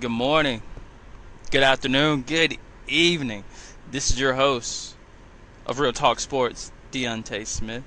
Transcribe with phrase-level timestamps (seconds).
[0.00, 0.62] good morning,
[1.50, 2.56] good afternoon, good
[2.88, 3.44] evening.
[3.90, 4.96] This is your host
[5.66, 7.84] of Real Talk Sports, Deontay Smith.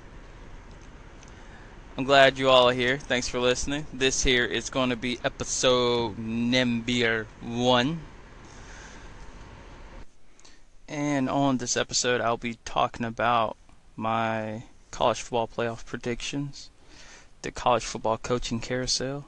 [1.98, 2.96] I'm glad you all are here.
[2.96, 3.86] Thanks for listening.
[3.92, 8.00] This here is going to be episode number one.
[10.88, 13.56] And on this episode, I'll be talking about
[13.96, 16.70] my college football playoff predictions,
[17.42, 19.26] the college football coaching carousel.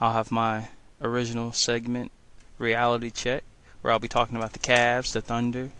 [0.00, 0.68] I'll have my
[1.04, 2.10] original segment,
[2.58, 3.44] Reality Check,
[3.82, 5.70] where I'll be talking about the Cavs, the Thunder,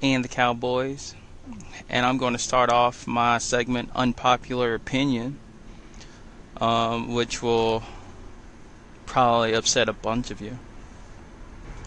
[0.00, 1.14] and the Cowboys.
[1.90, 5.38] And I'm going to start off my segment, Unpopular Opinion,
[6.58, 7.82] um, which will
[9.04, 10.58] probably upset a bunch of you.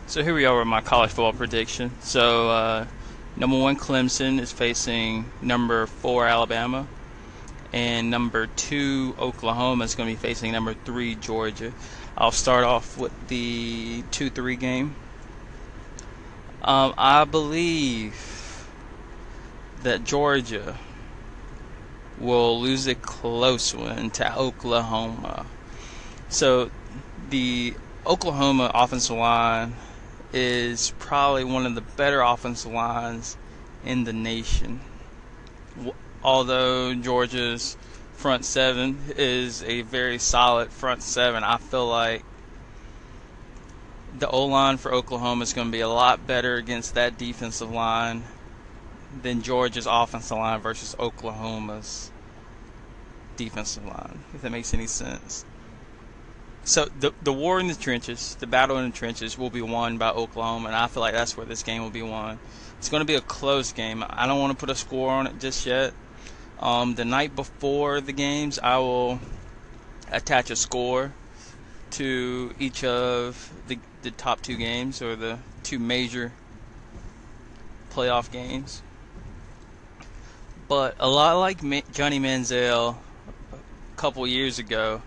[0.06, 1.92] So here we are with my college football prediction.
[2.02, 2.88] So uh,
[3.36, 6.88] number one Clemson is facing number four Alabama,
[7.74, 11.74] and number two Oklahoma is going to be facing number three Georgia.
[12.20, 14.96] I'll start off with the two-three game.
[16.64, 18.68] Um, I believe
[19.84, 20.78] that Georgia
[22.20, 25.46] will lose a close one to Oklahoma.
[26.30, 26.72] So
[27.30, 27.76] the
[28.08, 29.76] Oklahoma offensive line
[30.34, 33.38] is probably one of the better offensive lines
[33.86, 34.82] in the nation.
[36.24, 37.78] Although Georgia's
[38.18, 42.24] front seven is a very solid front seven, I feel like
[44.18, 47.70] the O line for Oklahoma is going to be a lot better against that defensive
[47.70, 48.24] line
[49.22, 52.12] than Georgia's offensive line versus Oklahoma's
[53.36, 55.46] defensive line, if that makes any sense.
[56.64, 60.00] So the the war in the trenches, the battle in the trenches, will be won
[60.00, 62.40] by Oklahoma, and I feel like that's where this game will be won.
[62.80, 64.04] It's going to be a close game.
[64.10, 65.94] I don't want to put a score on it just yet.
[66.60, 69.20] Um, the night before the games, I will
[70.12, 71.12] attach a score
[71.92, 76.32] to each of the the top two games or the two major
[77.92, 78.82] playoff games.
[80.68, 81.62] But a lot like
[81.94, 82.96] Johnny Manziel
[83.54, 85.02] a couple years ago,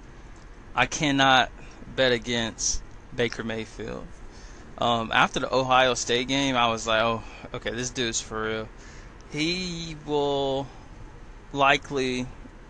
[0.75, 1.51] I cannot
[1.95, 2.83] bet against
[3.15, 4.07] Baker Mayfield.
[4.79, 7.23] Um, after the Ohio State game, I was like, oh,
[7.53, 8.69] okay, this dude's for real.
[9.31, 10.67] He will
[11.53, 12.27] likely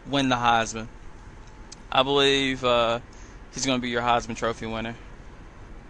[0.06, 0.88] win the Heisman.
[1.92, 3.00] I believe uh,
[3.52, 4.94] he's going to be your Heisman Trophy winner.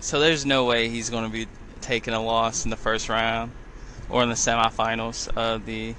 [0.00, 1.46] So there's no way he's going to be
[1.80, 3.52] taking a loss in the first round
[4.08, 5.94] or in the semifinals of the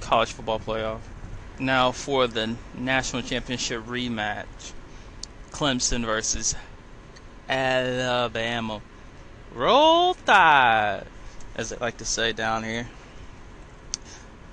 [0.00, 1.00] college football playoff.
[1.58, 4.72] Now for the national championship rematch
[5.50, 6.54] Clemson versus
[7.48, 8.82] Alabama.
[9.54, 11.04] Roll Tide,
[11.54, 12.88] as they like to say down here.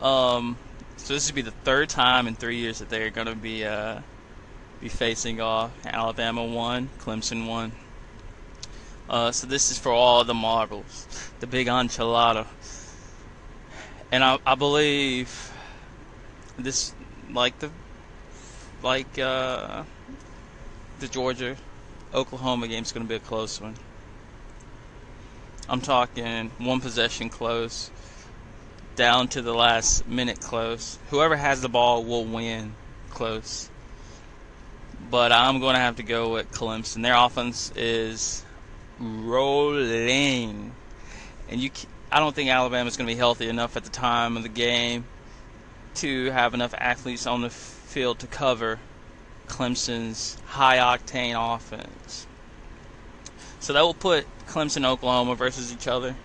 [0.02, 0.58] Um,
[0.98, 3.66] so this would be the third time in three years that they're going to be
[3.66, 4.02] uh,
[4.82, 5.72] be facing off.
[5.86, 7.72] Alabama won, Clemson won.
[9.10, 12.48] Uh, so this is for all the marbles, the big enchilada.
[14.12, 15.52] And I, I believe
[16.58, 16.94] this
[17.32, 17.70] like the
[18.82, 19.84] like uh,
[21.00, 21.56] the Georgia
[22.14, 23.76] Oklahoma game is going to be a close one.
[25.70, 27.92] I'm talking one possession close,
[28.96, 31.00] down to the last minute close.
[31.09, 32.75] Whoever has the ball will win
[33.09, 33.69] close.
[35.09, 37.03] But I'm going to have to go with Clemson.
[37.03, 38.46] Their offense is
[39.00, 40.72] rolling,
[41.50, 41.72] and you.
[42.12, 44.50] I don't think Alabama is going to be healthy enough at the time of the
[44.50, 45.06] game
[45.96, 48.79] to have enough athletes on the field to cover
[49.47, 52.28] Clemson's high octane offense.
[53.59, 56.16] So that will put Clemson Oklahoma versus each other.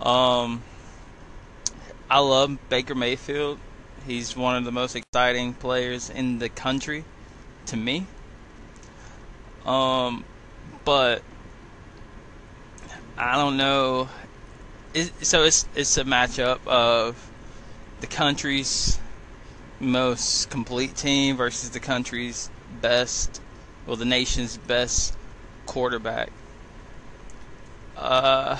[0.00, 0.62] Um,
[2.12, 3.58] I love Baker Mayfield.
[4.06, 7.06] He's one of the most exciting players in the country
[7.64, 8.06] to me.
[9.64, 10.22] Um,
[10.84, 11.22] but
[13.16, 14.10] I don't know.
[14.92, 17.30] It, so it's it's a matchup of
[18.02, 18.98] the country's
[19.80, 22.50] most complete team versus the country's
[22.82, 23.40] best,
[23.86, 25.16] well, the nation's best
[25.64, 26.30] quarterback.
[27.96, 28.58] Uh,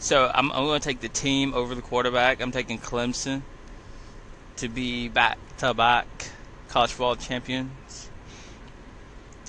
[0.00, 2.40] so I'm, I'm going to take the team over the quarterback.
[2.40, 3.42] I'm taking Clemson
[4.56, 6.06] to be back to back
[6.70, 8.08] college football champions.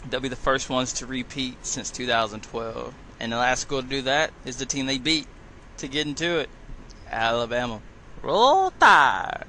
[0.10, 2.94] They'll be the first ones to repeat since 2012.
[3.22, 5.26] And the last school to do that is the team they beat
[5.78, 6.50] to get into it
[7.10, 7.80] Alabama.
[8.22, 9.46] Roll Tide.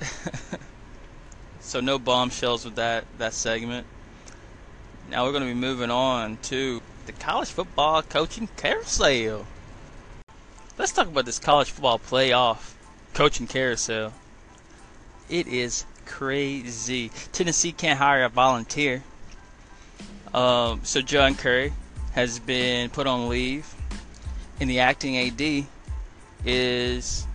[1.60, 3.86] so no bombshells with that that segment.
[5.10, 9.46] Now we're going to be moving on to the college football coaching carousel.
[10.78, 12.74] Let's talk about this college football playoff
[13.12, 14.12] coaching carousel.
[15.28, 17.10] It is crazy.
[17.32, 19.02] Tennessee can't hire a volunteer.
[20.32, 21.72] Um, so John Currie
[22.12, 23.74] has been put on leave,
[24.60, 25.66] and the acting AD
[26.44, 27.26] is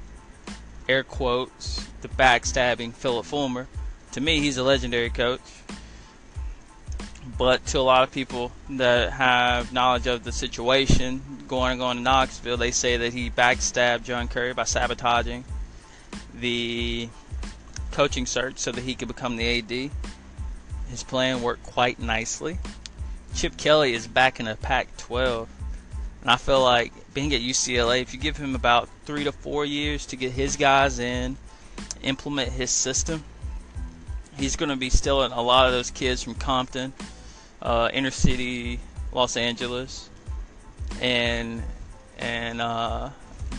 [0.87, 3.67] air quotes the backstabbing Phillip Fulmer.
[4.13, 5.41] To me, he's a legendary coach.
[7.37, 12.03] But to a lot of people that have knowledge of the situation going on in
[12.03, 15.43] Knoxville, they say that he backstabbed John Currie by sabotaging
[16.35, 17.09] the
[17.91, 19.91] coaching search so that he could become the AD.
[20.89, 22.59] His plan worked quite nicely.
[23.35, 25.49] Chip Kelly is back in the Pac 12.
[26.21, 29.65] And I feel like being at UCLA, if you give him about three to four
[29.65, 31.35] years to get his guys in,
[32.03, 33.23] implement his system,
[34.37, 36.93] he's going to be stealing a lot of those kids from Compton,
[37.63, 38.79] uh, inner city
[39.11, 40.09] Los Angeles,
[41.01, 41.63] and
[42.19, 43.09] and uh,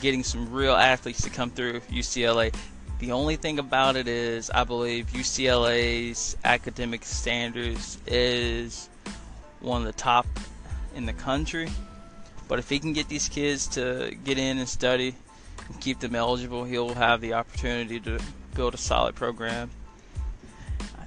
[0.00, 2.54] getting some real athletes to come through UCLA.
[3.00, 8.88] The only thing about it is, I believe UCLA's academic standards is
[9.60, 10.26] one of the top
[10.94, 11.68] in the country.
[12.46, 15.14] But if he can get these kids to get in and study
[15.68, 18.20] and keep them eligible, he'll have the opportunity to
[18.54, 19.70] build a solid program.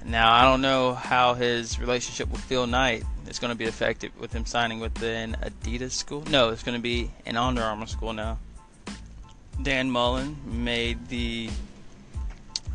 [0.04, 4.12] Now, I don't know how his relationship with Phil Knight is going to be affected
[4.18, 6.24] with him signing with an Adidas school.
[6.30, 8.38] No, it's going to be an Under Armour school now.
[9.62, 11.50] Dan Mullen made the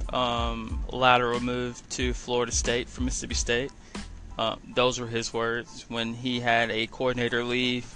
[0.10, 3.72] um, lateral move to Florida State from Mississippi State.
[4.38, 7.96] Uh, those were his words when he had a coordinator leave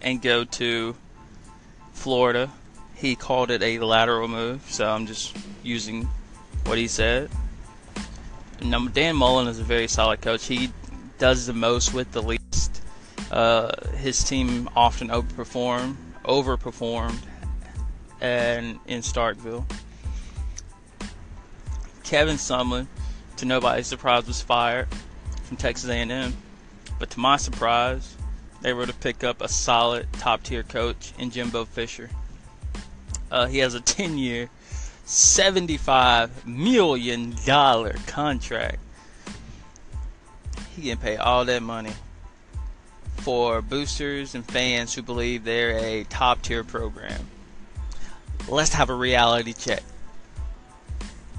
[0.00, 0.94] and go to
[1.92, 2.50] Florida.
[2.94, 6.08] He called it a lateral move, so I'm just using
[6.64, 7.30] what he said.
[8.70, 10.46] Dan Mullen is a very solid coach.
[10.46, 10.72] He
[11.18, 12.82] does the most with the least.
[13.30, 17.22] Uh, his team often overperform, overperformed,
[18.20, 19.64] and in Starkville.
[22.04, 22.86] Kevin Sumlin,
[23.36, 24.88] to nobody's surprise, was fired
[25.42, 26.34] from Texas A&M.
[26.98, 28.16] But to my surprise,
[28.62, 32.08] they were to pick up a solid top-tier coach in Jimbo Fisher.
[33.30, 34.48] Uh, he has a 10-year,
[35.04, 38.78] 75 million dollar contract.
[40.74, 41.92] He can pay all that money
[43.18, 47.26] for boosters and fans who believe they're a top-tier program.
[48.48, 49.82] Let's have a reality check.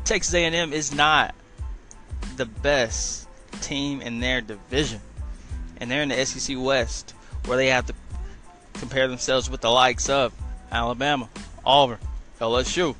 [0.04, 1.36] Texas A&M is not
[2.38, 3.28] the best
[3.62, 5.02] team in their division.
[5.78, 7.14] And they're in the SEC West
[7.46, 7.94] where they have to
[8.74, 10.34] compare themselves with the likes of
[10.72, 11.30] Alabama,
[11.66, 12.00] Auburn,
[12.40, 12.96] LSU,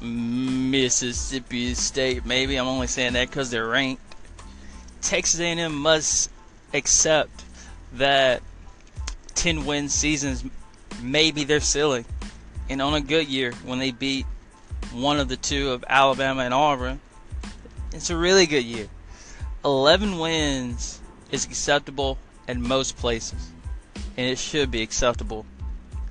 [0.00, 2.24] Mississippi State.
[2.24, 4.02] Maybe I'm only saying that because they're ranked.
[5.02, 6.30] Texas A&M must
[6.74, 7.44] accept
[7.94, 8.42] that
[9.34, 10.44] 10 win seasons
[11.02, 12.04] maybe they're silly.
[12.68, 14.26] And on a good year, when they beat
[14.92, 17.00] one of the two of Alabama and Auburn,
[17.92, 18.88] it's a really good year.
[19.64, 21.00] 11 wins
[21.30, 23.50] is acceptable in most places,
[24.16, 25.44] and it should be acceptable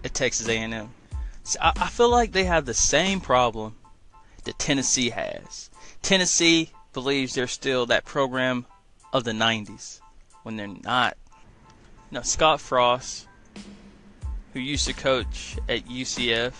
[0.03, 0.89] at Texas A&M.
[1.61, 3.75] I, I feel like they have the same problem
[4.43, 5.69] that Tennessee has.
[6.01, 8.65] Tennessee believes they're still that program
[9.11, 9.99] of the 90s
[10.43, 11.17] when they're not.
[12.11, 13.27] Now, Scott Frost,
[14.53, 16.53] who used to coach at UCF,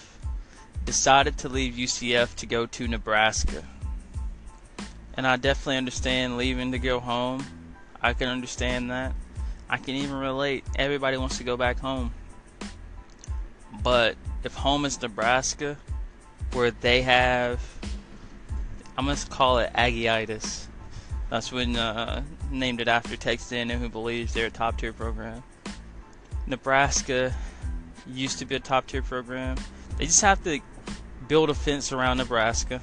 [0.86, 3.64] decided to leave UCF to go to Nebraska
[5.18, 7.46] and I definitely understand leaving to go home.
[8.02, 9.14] I can understand that.
[9.70, 10.66] I can even relate.
[10.76, 12.14] Everybody wants to go back home.
[13.82, 15.78] But if home is Nebraska,
[16.54, 17.60] where they have,
[18.98, 20.68] I'm to call it Aggie'itis.
[21.30, 25.44] That's when uh, named it after Texas A&M, who believes they're a top tier program.
[26.48, 27.36] Nebraska
[28.08, 29.58] used to be a top tier program.
[29.98, 30.62] They just have to
[31.28, 32.80] build a fence around Nebraska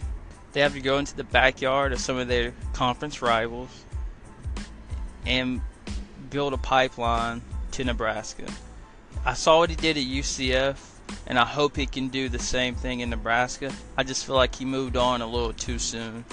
[0.52, 3.85] they have to go into the backyard of some of their conference rivals
[5.26, 5.61] and
[6.31, 7.42] build a pipeline
[7.73, 8.47] to Nebraska.
[9.25, 10.76] I saw what he did at UCF,
[11.26, 13.73] and I hope he can do the same thing in Nebraska.
[13.97, 16.25] I just feel like he moved on a little too soon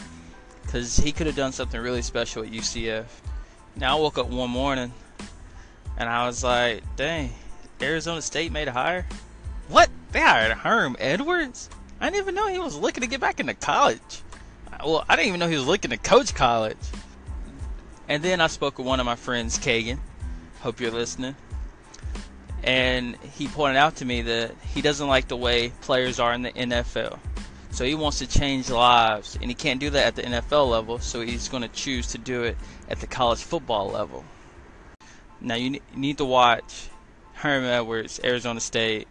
[0.63, 3.05] because he could have done something really special at UCF.
[3.75, 4.93] Now I woke up one morning
[5.97, 7.31] and I was like, dang,
[7.81, 9.05] Arizona State made a hire?
[9.67, 9.89] What?
[10.11, 11.69] They hired Herm Edwards?
[12.01, 14.21] I didn't even know he was looking to get back into college.
[14.83, 16.77] Well, I didn't even know he was looking to coach college.
[18.07, 19.99] And then I spoke with one of my friends, Kagan.
[20.61, 21.35] Hope you're listening.
[22.63, 26.41] And he pointed out to me that he doesn't like the way players are in
[26.41, 27.19] the NFL.
[27.71, 30.99] So he wants to change lives, and he can't do that at the NFL level,
[30.99, 32.57] so he's going to choose to do it
[32.89, 34.25] at the college football level.
[35.39, 36.89] Now, you need to watch
[37.33, 39.07] Herman Edwards, Arizona State,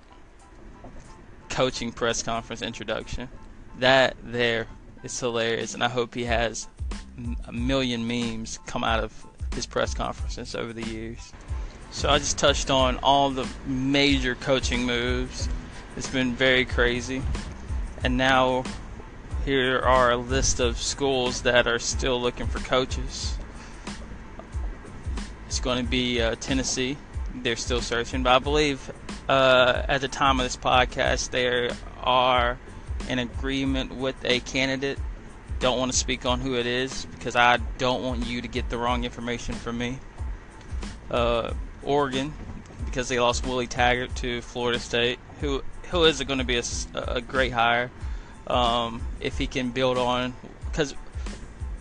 [1.49, 3.29] coaching press conference introduction.
[3.79, 4.67] That there
[5.03, 6.69] is hilarious, and I hope he has
[7.47, 11.33] a million memes come out of his press conferences over the years.
[11.91, 15.49] So I just touched on all the major coaching moves.
[15.97, 17.23] It's been very crazy.
[18.05, 18.65] And now
[19.45, 23.37] here are a list of schools that are still looking for coaches.
[25.47, 26.99] It's going to be uh, Tennessee.
[27.35, 28.93] They're still searching, but I believe
[29.29, 31.71] uh, at the time of this podcast, they
[32.03, 32.59] are
[33.09, 34.99] in agreement with a candidate.
[35.59, 38.69] Don't want to speak on who it is because I don't want you to get
[38.69, 39.99] the wrong information from me.
[41.11, 42.33] Uh, Oregon,
[42.85, 46.63] because they lost Willie Taggart to Florida State, who who is going to be a,
[46.95, 47.91] a great hire
[48.47, 50.35] um, if he can build on.
[50.67, 50.95] Because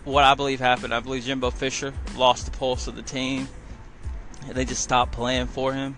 [0.04, 3.48] what I believe happened, I believe Jimbo Fisher lost the pulse of the team.
[4.50, 5.96] They just stopped playing for him.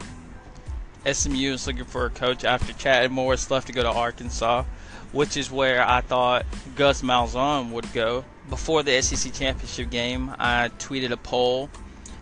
[1.10, 4.64] SMU is looking for a coach after Chad Morris left to go to Arkansas,
[5.12, 6.44] which is where I thought
[6.76, 8.24] Gus Malzahn would go.
[8.48, 11.70] Before the SEC championship game, I tweeted a poll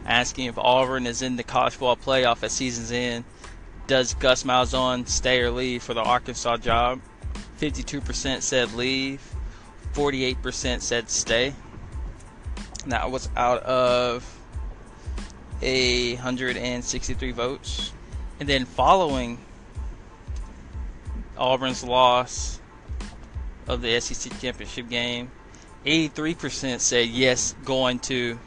[0.09, 3.25] asking if Auburn is in the college football playoff at season's end.
[3.87, 7.01] Does Gus Malzahn stay or leave for the Arkansas job?
[7.61, 9.21] 52% said leave,
[9.93, 11.55] 48% said stay.
[12.87, 14.25] That was out of
[15.61, 17.93] a 163 votes.
[18.41, 19.39] And then following
[21.37, 22.61] Auburn's loss
[23.67, 25.31] of the SEC championship game,
[25.85, 28.39] 83% said yes, going to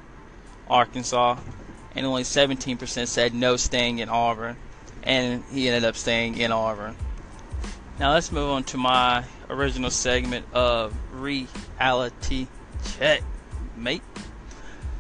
[0.70, 1.38] Arkansas,
[1.96, 4.56] and only 17% said no, staying in Auburn.
[5.04, 6.96] And he ended up staying in Auburn.
[8.00, 12.48] Now let's move on to my original segment of reality
[12.98, 13.22] check,
[13.76, 14.02] mate.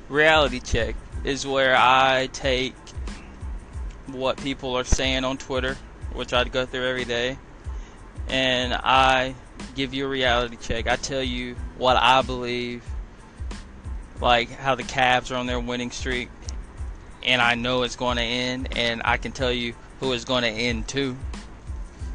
[0.09, 2.75] Reality check is where I take
[4.07, 5.77] what people are saying on Twitter,
[6.13, 7.37] which I go through every day,
[8.27, 9.35] and I
[9.75, 10.87] give you a reality check.
[10.87, 12.83] I tell you what I believe,
[14.21, 16.29] like how the Cavs are on their winning streak,
[17.23, 20.43] and I know it's going to end, and I can tell you who is going
[20.43, 21.17] to end too.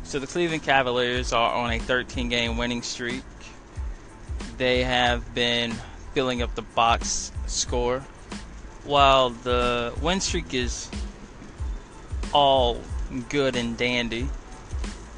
[0.04, 3.24] So the Cleveland Cavaliers are on a 13 game winning streak.
[4.56, 5.74] They have been
[6.14, 8.00] filling up the box score.
[8.84, 10.88] While the win streak is
[12.32, 12.80] all
[13.28, 14.28] good and dandy,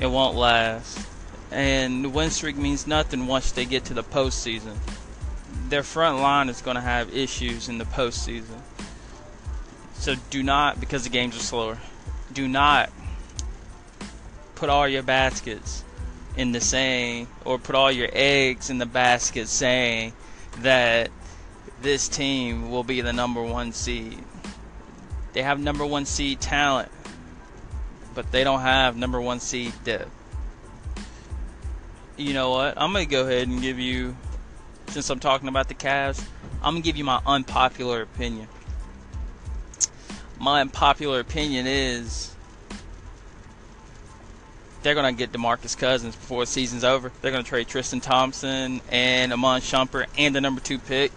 [0.00, 1.06] it won't last.
[1.50, 4.76] And the win streak means nothing once they get to the postseason.
[5.68, 8.60] Their front line is going to have issues in the postseason.
[9.94, 11.78] So do not, because the games are slower,
[12.32, 12.90] do not
[14.54, 15.84] put all your baskets
[16.36, 20.12] in the same, or put all your eggs in the basket saying
[20.58, 21.10] that
[21.82, 24.22] this team will be the number one seed.
[25.32, 26.90] They have number one seed talent
[28.18, 30.10] but they don't have number one seed depth.
[32.16, 32.74] You know what?
[32.76, 34.16] I'm gonna go ahead and give you,
[34.90, 36.24] since I'm talking about the Cavs,
[36.62, 38.48] I'm gonna give you my unpopular opinion.
[40.38, 42.34] My unpopular opinion is
[44.82, 47.12] they're gonna get DeMarcus Cousins before the season's over.
[47.20, 51.12] They're gonna trade Tristan Thompson and Iman Shumpert and the number two pick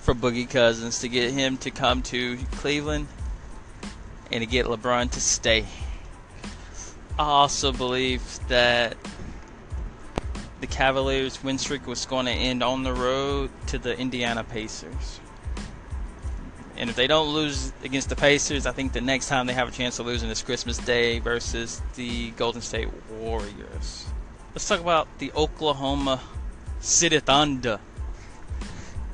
[0.00, 3.06] for Boogie Cousins to get him to come to Cleveland
[4.32, 5.66] and to get LeBron to stay.
[7.18, 8.96] I also believe that
[10.60, 15.20] the Cavaliers' win streak was going to end on the road to the Indiana Pacers.
[16.76, 19.68] And if they don't lose against the Pacers, I think the next time they have
[19.68, 24.06] a chance of losing is Christmas Day versus the Golden State Warriors.
[24.54, 26.20] Let's talk about the Oklahoma
[26.80, 27.80] City Thunder.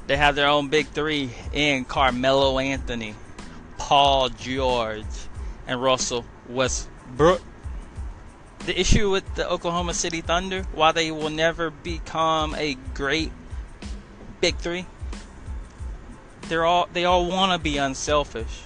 [0.07, 3.15] They have their own big three in Carmelo Anthony,
[3.79, 5.05] Paul George,
[5.67, 7.43] and Russell Westbrook
[8.67, 13.31] the issue with the Oklahoma City Thunder, why they will never become a great
[14.41, 14.87] big three,
[16.49, 18.63] they're all they all want to be unselfish.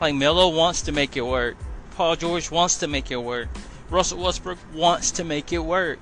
[0.00, 1.56] Like Melo wants to make it work.
[1.92, 3.48] Paul George wants to make it work.
[3.90, 5.98] Russell Westbrook wants to make it work.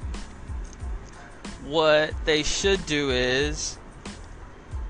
[1.64, 3.78] What they should do is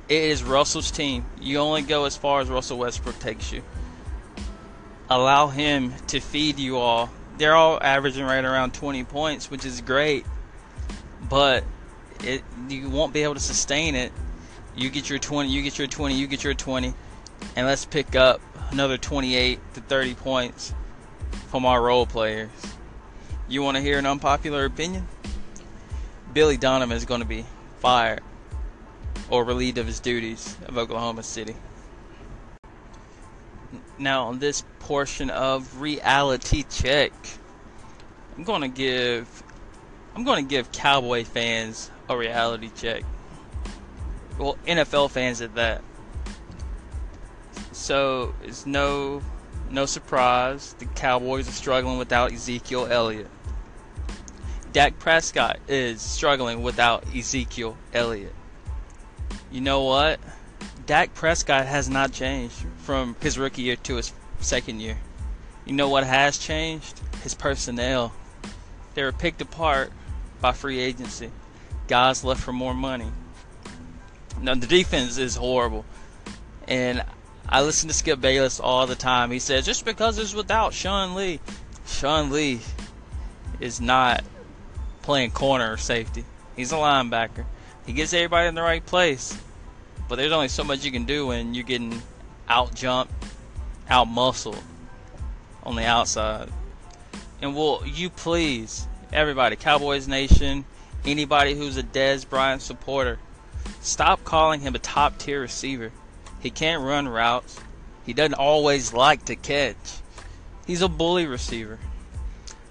[0.09, 1.25] it is Russell's team.
[1.41, 3.63] You only go as far as Russell Westbrook takes you.
[5.09, 9.81] Allow him to feed you all they're all averaging right around 20 points, which is
[9.81, 10.27] great.
[11.29, 11.65] But
[12.23, 14.13] it you won't be able to sustain it.
[14.77, 16.93] You get your 20, you get your 20, you get your 20,
[17.57, 18.41] and let's pick up
[18.73, 20.75] another 28 to 30 points
[21.49, 22.51] from our role players.
[23.49, 25.07] You want to hear an unpopular opinion?
[26.33, 27.45] Billy Donovan is going to be
[27.79, 28.21] fired
[29.31, 31.55] or relieved of his duties of Oklahoma City.
[33.99, 37.13] Now, on this portion of reality check,
[38.37, 39.43] I'm gonna give
[40.17, 43.05] I'm gonna give Cowboy fans a reality check.
[44.39, 45.83] Well, NFL fans at that.
[47.73, 49.23] So it's no
[49.71, 53.31] no surprise the Cowboys are struggling without Ezekiel Elliott.
[54.73, 58.35] Dak Prescott is struggling without Ezekiel Elliott.
[59.53, 60.19] You know what?
[60.87, 64.99] Dak Prescott has not changed from his rookie year to his second year.
[65.65, 67.01] You know what has changed?
[67.23, 68.13] His personnel.
[68.95, 69.91] They were picked apart
[70.41, 71.31] by free agency.
[71.89, 73.11] Guys left for more money.
[74.41, 75.85] Now the defense is horrible.
[76.69, 77.03] And
[77.49, 79.31] I listen to Skip Bayless all the time.
[79.31, 81.41] He says just because it's without Sean Lee,
[81.87, 82.61] Sean Lee
[83.61, 84.23] is not
[85.03, 86.25] playing corner or safety.
[86.57, 87.47] He's a linebacker.
[87.87, 89.39] He gets everybody in the right place.
[90.09, 92.03] But there's only so much you can do when you're getting
[92.49, 93.13] out jumped,
[93.89, 94.63] out muscled
[95.63, 96.49] on the outside.
[97.41, 100.65] And will you please, everybody, Cowboys Nation,
[101.05, 103.19] anybody who's a Dez Bryant supporter,
[103.81, 105.93] stop calling him a top tier receiver.
[106.41, 107.61] He can't run routes.
[108.05, 110.01] He doesn't always like to catch.
[110.67, 111.79] He's a bully receiver.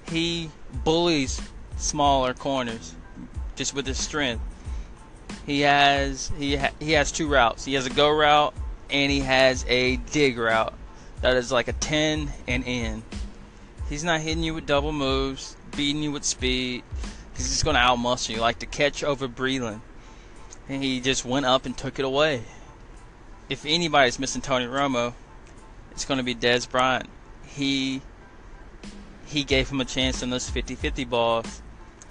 [0.09, 0.51] He
[0.83, 1.41] bullies
[1.77, 2.95] smaller corners
[3.55, 4.43] just with his strength.
[5.45, 7.65] He has he ha- he has two routes.
[7.65, 8.53] He has a go route
[8.93, 10.73] and he has a dig route.
[11.21, 13.03] That is like a 10 and in.
[13.89, 16.83] He's not hitting you with double moves, beating you with speed.
[17.35, 19.81] He's just going to outmuscle you, like the catch over Breeland.
[20.69, 22.43] And he just went up and took it away.
[23.49, 25.13] If anybody's missing Tony Romo,
[25.91, 27.09] it's going to be Dez Bryant.
[27.45, 28.01] He
[29.25, 31.63] he gave him a chance in those 50-50 balls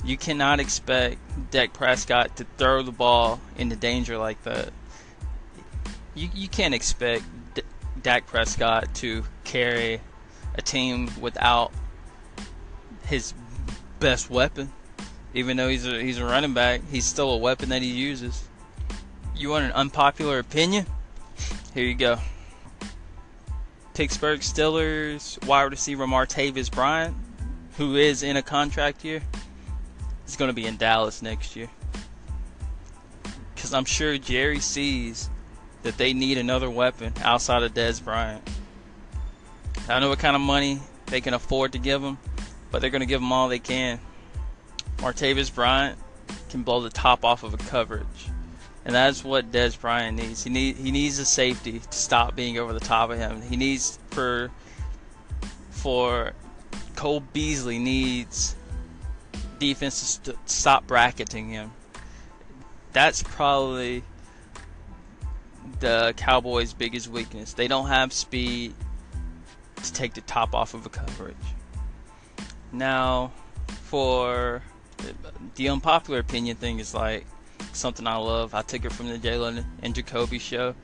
[0.04, 1.18] you cannot expect
[1.50, 4.70] Dak Prescott to throw the ball into danger like that.
[6.14, 7.62] You you can't expect D-
[8.02, 10.00] Dak Prescott to carry
[10.54, 11.72] a team without
[13.06, 13.34] his
[14.00, 14.72] best weapon.
[15.34, 18.44] Even though he's a, he's a running back, he's still a weapon that he uses.
[19.34, 20.86] You want an unpopular opinion?
[21.72, 22.18] Here you go.
[23.94, 27.16] Pittsburgh Steelers wide receiver Martavis Bryant,
[27.76, 29.22] who is in a contract year,
[30.26, 31.70] is going to be in Dallas next year.
[33.54, 35.30] Because I'm sure Jerry sees
[35.82, 38.42] that they need another weapon outside of Dez Bryant.
[39.84, 42.18] I don't know what kind of money they can afford to give him,
[42.70, 44.00] but they're going to give him all they can.
[44.98, 45.98] Martavis Bryant
[46.50, 48.06] can blow the top off of a coverage.
[48.84, 50.42] And that's what Dez Bryant needs.
[50.42, 53.40] He need he needs a safety to stop being over the top of him.
[53.40, 54.50] He needs for
[55.70, 56.32] for
[56.96, 58.56] Cole Beasley needs
[59.58, 61.72] defense to st- stop bracketing him.
[62.92, 64.02] That's probably
[65.82, 67.54] the Cowboys' biggest weakness.
[67.54, 68.72] They don't have speed
[69.82, 71.36] to take the top off of a coverage.
[72.70, 73.32] Now,
[73.66, 74.62] for
[75.56, 77.26] the unpopular opinion thing is like
[77.72, 78.54] something I love.
[78.54, 80.76] I took it from the Jalen and Jacoby show.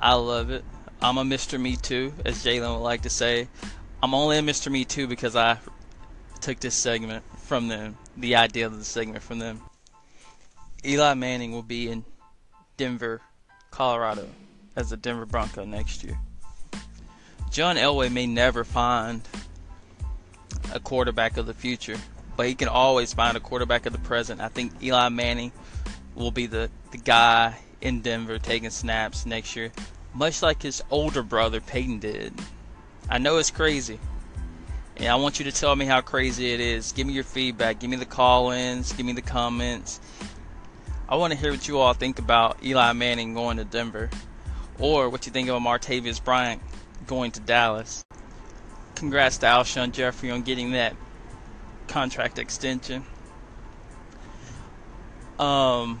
[0.00, 0.64] I love it.
[1.00, 1.60] I'm a Mr.
[1.60, 3.46] Me Too, as Jalen would like to say.
[4.02, 4.70] I'm only a Mr.
[4.70, 5.58] Me Too because I
[6.40, 9.60] took this segment from them, the idea of the segment from them.
[10.84, 12.04] Eli Manning will be in
[12.76, 13.20] Denver,
[13.72, 14.28] Colorado,
[14.76, 16.16] as a Denver Bronco next year.
[17.50, 19.22] John Elway may never find
[20.72, 21.96] a quarterback of the future,
[22.36, 24.40] but he can always find a quarterback of the present.
[24.40, 25.52] I think Eli Manning
[26.14, 29.72] will be the, the guy in Denver taking snaps next year,
[30.14, 32.32] much like his older brother Peyton did.
[33.08, 33.98] I know it's crazy,
[34.98, 36.92] and I want you to tell me how crazy it is.
[36.92, 37.80] Give me your feedback.
[37.80, 38.92] Give me the call ins.
[38.92, 39.98] Give me the comments.
[41.12, 44.08] I want to hear what you all think about Eli Manning going to Denver.
[44.78, 46.62] Or what you think of Martavis Bryant
[47.06, 48.02] going to Dallas.
[48.94, 50.96] Congrats to Alshon Jeffery on getting that
[51.86, 53.04] contract extension.
[55.38, 56.00] Um,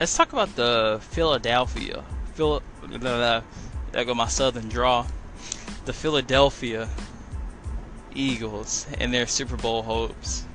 [0.00, 2.02] let's talk about the Philadelphia.
[2.32, 3.42] Phil, there
[4.06, 5.06] go my southern draw.
[5.84, 6.88] The Philadelphia
[8.14, 10.45] Eagles and their Super Bowl hopes.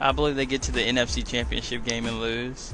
[0.00, 2.72] I believe they get to the NFC Championship game and lose.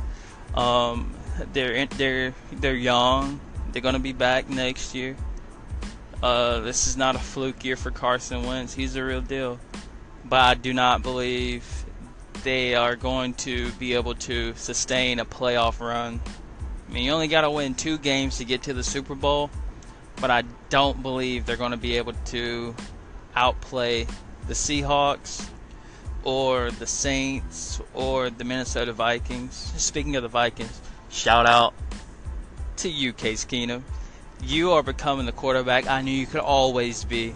[0.54, 1.14] Um,
[1.52, 3.40] they're they're they're young.
[3.72, 5.16] They're gonna be back next year.
[6.22, 8.72] Uh, this is not a fluke year for Carson Wentz.
[8.72, 9.58] He's the real deal.
[10.24, 11.84] But I do not believe
[12.42, 16.20] they are going to be able to sustain a playoff run.
[16.88, 19.50] I mean, you only got to win two games to get to the Super Bowl,
[20.20, 22.74] but I don't believe they're going to be able to
[23.34, 24.06] outplay
[24.46, 25.48] the Seahawks
[26.26, 29.54] or the Saints or the Minnesota Vikings.
[29.76, 31.72] Speaking of the Vikings, shout out
[32.78, 33.82] to you, Case Keenum.
[34.42, 37.32] You are becoming the quarterback I knew you could always be.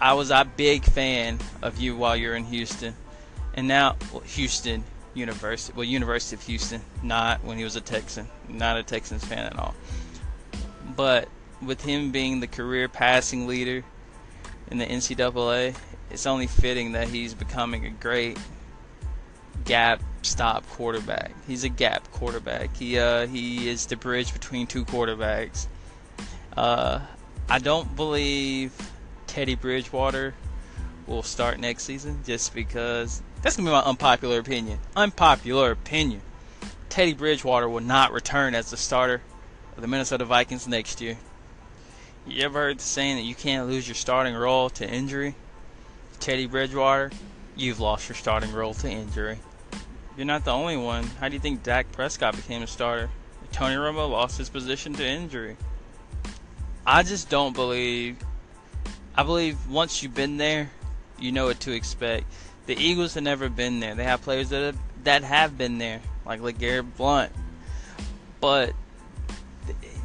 [0.00, 2.96] I was a big fan of you while you're in Houston.
[3.52, 8.26] And now, well, Houston University, well, University of Houston, not when he was a Texan,
[8.48, 9.74] not a Texans fan at all.
[10.96, 11.28] but
[11.60, 13.84] with him being the career passing leader
[14.70, 15.76] in the NCAA,
[16.12, 18.38] it's only fitting that he's becoming a great
[19.64, 21.32] gap stop quarterback.
[21.46, 22.76] He's a gap quarterback.
[22.76, 25.66] He uh, he is the bridge between two quarterbacks.
[26.56, 27.00] Uh,
[27.48, 28.72] I don't believe
[29.26, 30.34] Teddy Bridgewater
[31.06, 34.78] will start next season just because that's gonna be my unpopular opinion.
[34.94, 36.20] Unpopular opinion.
[36.90, 39.22] Teddy Bridgewater will not return as the starter
[39.74, 41.16] of the Minnesota Vikings next year.
[42.26, 45.34] You ever heard the saying that you can't lose your starting role to injury?
[46.22, 47.10] Teddy Bridgewater,
[47.56, 49.40] you've lost your starting role to injury.
[50.16, 51.02] You're not the only one.
[51.18, 53.10] How do you think Dak Prescott became a starter?
[53.50, 55.56] Tony Romo lost his position to injury.
[56.86, 58.18] I just don't believe.
[59.16, 60.70] I believe once you've been there,
[61.18, 62.32] you know what to expect.
[62.66, 63.96] The Eagles have never been there.
[63.96, 67.32] They have players that have, that have been there, like LeGarrette Blunt.
[68.40, 68.74] But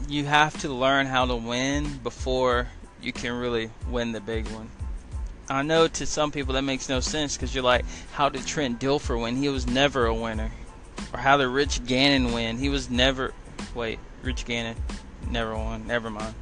[0.10, 2.69] you have to learn how to win before
[3.03, 4.71] you can really win the big one.
[5.50, 8.80] I know to some people that makes no sense because you're like, how did Trent
[8.80, 9.38] Dilfer win?
[9.38, 10.52] He was never a winner.
[11.14, 12.58] Or how did Rich Gannon win?
[12.58, 13.34] He was never.
[13.74, 14.76] Wait, Rich Gannon
[15.30, 15.88] never won.
[15.88, 16.34] Never mind.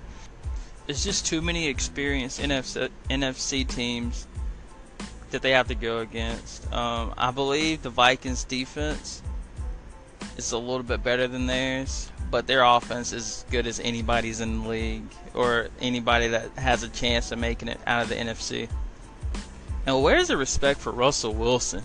[0.88, 4.28] It's just too many experienced NFC, NFC teams
[5.32, 6.72] that they have to go against.
[6.72, 9.22] Um, I believe the Vikings defense
[10.38, 14.41] is a little bit better than theirs, but their offense is as good as anybody's
[14.41, 18.15] in the league or anybody that has a chance of making it out of the
[18.15, 18.70] NFC.
[19.86, 21.84] Now, where's the respect for Russell Wilson?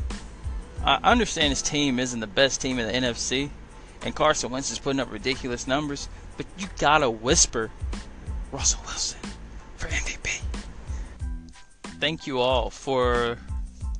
[0.82, 3.50] I understand his team isn't the best team in the NFC,
[4.02, 6.08] and Carson Wentz is putting up ridiculous numbers,
[6.38, 7.70] but you gotta whisper
[8.50, 9.20] Russell Wilson
[9.76, 10.40] for MVP.
[12.00, 13.36] Thank you all for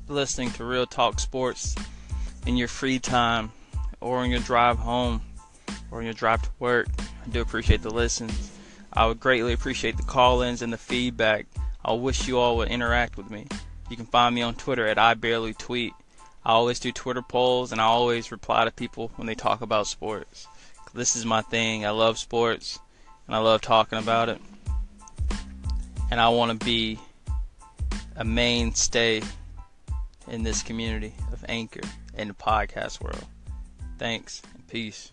[0.07, 1.75] listening to Real Talk Sports
[2.47, 3.51] in your free time
[3.99, 5.21] or on your drive home
[5.91, 6.87] or on your drive to work.
[6.97, 8.49] I do appreciate the listens.
[8.91, 11.45] I would greatly appreciate the call ins and the feedback.
[11.85, 13.45] I wish you all would interact with me.
[13.91, 15.91] You can find me on Twitter at I barely tweet.
[16.45, 19.85] I always do Twitter polls and I always reply to people when they talk about
[19.85, 20.47] sports.
[20.93, 21.85] This is my thing.
[21.85, 22.79] I love sports
[23.27, 24.39] and I love talking about it.
[26.09, 26.99] And I want to be
[28.15, 29.23] a mainstay
[30.29, 31.81] in this community of Anchor
[32.17, 33.25] in the podcast world.
[33.97, 35.11] Thanks and peace.